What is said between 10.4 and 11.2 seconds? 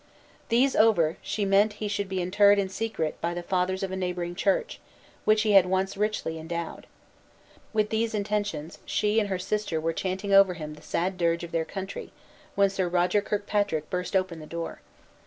him the sad